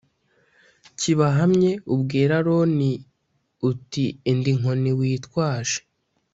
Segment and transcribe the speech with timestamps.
[0.99, 2.91] kibahamye ubwire Aroni
[3.69, 5.79] uti Enda inkoni witwaje